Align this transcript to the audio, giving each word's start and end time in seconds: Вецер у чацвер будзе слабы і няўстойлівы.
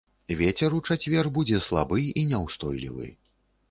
Вецер 0.39 0.75
у 0.77 0.79
чацвер 0.87 1.31
будзе 1.37 1.63
слабы 1.69 2.03
і 2.19 2.27
няўстойлівы. 2.35 3.17